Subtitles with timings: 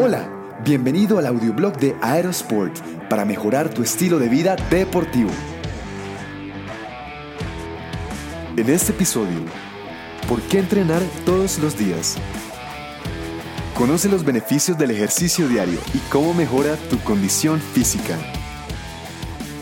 [0.00, 0.30] Hola,
[0.64, 2.72] bienvenido al audioblog de Aerosport
[3.10, 5.30] para mejorar tu estilo de vida deportivo.
[8.56, 9.40] En este episodio,
[10.28, 12.16] ¿por qué entrenar todos los días?
[13.74, 18.16] Conoce los beneficios del ejercicio diario y cómo mejora tu condición física.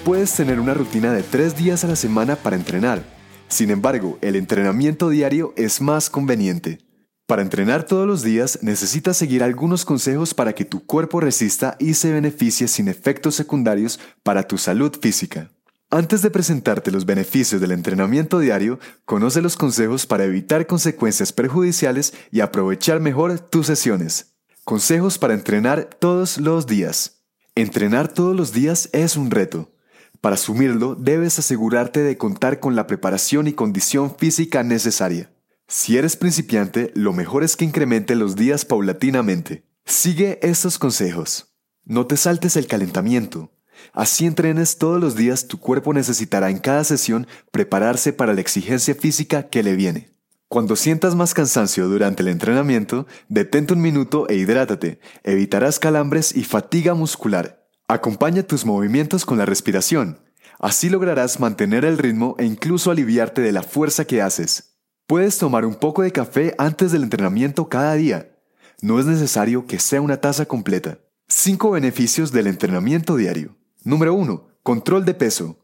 [0.05, 3.03] Puedes tener una rutina de tres días a la semana para entrenar.
[3.48, 6.86] Sin embargo, el entrenamiento diario es más conveniente.
[7.27, 11.95] Para entrenar todos los días necesitas seguir algunos consejos para que tu cuerpo resista y
[11.95, 15.51] se beneficie sin efectos secundarios para tu salud física.
[15.91, 22.15] Antes de presentarte los beneficios del entrenamiento diario, conoce los consejos para evitar consecuencias perjudiciales
[22.31, 24.37] y aprovechar mejor tus sesiones.
[24.65, 27.25] Consejos para entrenar todos los días.
[27.56, 29.73] Entrenar todos los días es un reto.
[30.20, 35.31] Para asumirlo, debes asegurarte de contar con la preparación y condición física necesaria.
[35.69, 39.64] Si eres principiante, lo mejor es que incremente los días paulatinamente.
[39.84, 41.56] Sigue estos consejos.
[41.84, 43.53] No te saltes el calentamiento.
[43.92, 48.94] Así entrenes todos los días, tu cuerpo necesitará en cada sesión prepararse para la exigencia
[48.94, 50.11] física que le viene.
[50.48, 55.00] Cuando sientas más cansancio durante el entrenamiento, detente un minuto e hidrátate.
[55.25, 57.67] Evitarás calambres y fatiga muscular.
[57.89, 60.20] Acompaña tus movimientos con la respiración.
[60.61, 64.75] Así lograrás mantener el ritmo e incluso aliviarte de la fuerza que haces.
[65.07, 68.37] Puedes tomar un poco de café antes del entrenamiento cada día.
[68.83, 70.99] No es necesario que sea una taza completa.
[71.29, 73.57] 5 beneficios del entrenamiento diario.
[73.84, 74.49] Número 1.
[74.65, 75.61] Control de peso.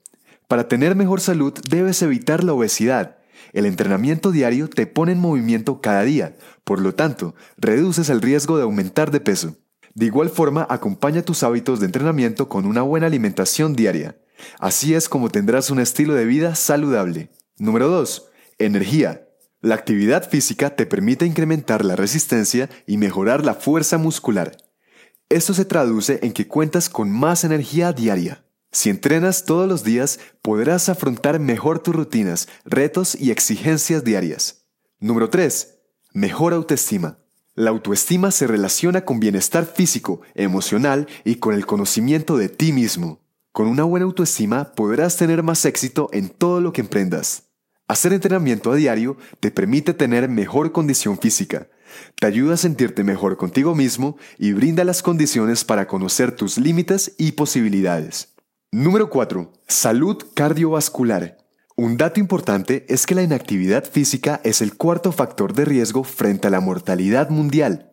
[0.46, 3.18] Para tener mejor salud debes evitar la obesidad.
[3.52, 8.58] El entrenamiento diario te pone en movimiento cada día, por lo tanto, reduces el riesgo
[8.58, 9.56] de aumentar de peso.
[9.94, 14.16] De igual forma, acompaña tus hábitos de entrenamiento con una buena alimentación diaria.
[14.60, 17.30] Así es como tendrás un estilo de vida saludable.
[17.58, 18.28] Número 2.
[18.58, 19.26] Energía.
[19.62, 24.56] La actividad física te permite incrementar la resistencia y mejorar la fuerza muscular.
[25.28, 28.44] Esto se traduce en que cuentas con más energía diaria.
[28.72, 34.66] Si entrenas todos los días, podrás afrontar mejor tus rutinas, retos y exigencias diarias.
[34.98, 35.78] Número 3.
[36.12, 37.18] Mejor autoestima.
[37.54, 43.20] La autoestima se relaciona con bienestar físico, emocional y con el conocimiento de ti mismo.
[43.52, 47.51] Con una buena autoestima podrás tener más éxito en todo lo que emprendas.
[47.92, 51.68] Hacer entrenamiento a diario te permite tener mejor condición física,
[52.18, 57.14] te ayuda a sentirte mejor contigo mismo y brinda las condiciones para conocer tus límites
[57.18, 58.34] y posibilidades.
[58.70, 59.52] Número 4.
[59.68, 61.36] Salud cardiovascular.
[61.76, 66.48] Un dato importante es que la inactividad física es el cuarto factor de riesgo frente
[66.48, 67.92] a la mortalidad mundial.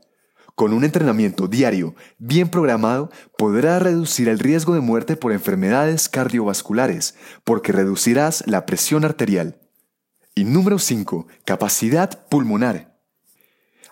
[0.55, 7.15] Con un entrenamiento diario bien programado, podrás reducir el riesgo de muerte por enfermedades cardiovasculares,
[7.43, 9.59] porque reducirás la presión arterial.
[10.39, 11.27] Y número 5.
[11.43, 12.97] Capacidad pulmonar.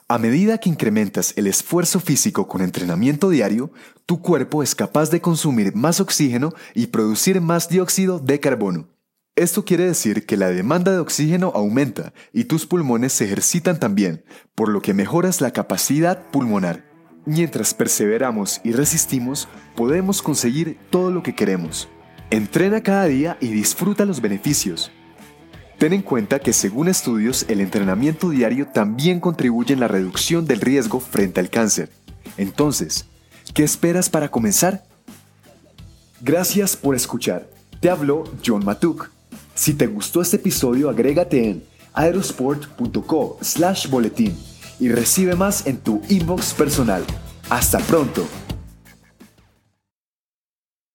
[0.07, 3.69] A medida que incrementas el esfuerzo físico con entrenamiento diario,
[4.05, 8.87] tu cuerpo es capaz de consumir más oxígeno y producir más dióxido de carbono.
[9.35, 14.23] Esto quiere decir que la demanda de oxígeno aumenta y tus pulmones se ejercitan también,
[14.55, 16.85] por lo que mejoras la capacidad pulmonar.
[17.25, 21.89] Mientras perseveramos y resistimos, podemos conseguir todo lo que queremos.
[22.29, 24.93] Entrena cada día y disfruta los beneficios.
[25.77, 30.59] Ten en cuenta que según estudios el entrenamiento diario también contribuye en la reducción del
[30.59, 31.91] riesgo frente al cáncer.
[32.37, 33.05] Entonces,
[33.53, 34.83] ¿qué esperas para comenzar?
[36.21, 37.47] Gracias por escuchar.
[37.79, 39.11] Te habló John Matuk.
[39.53, 44.35] Si te gustó este episodio, agrégate en aerosport.co slash boletín
[44.79, 47.03] y recibe más en tu inbox personal.
[47.49, 48.27] Hasta pronto.